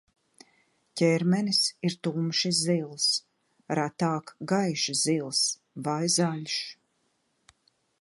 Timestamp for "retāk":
3.81-4.35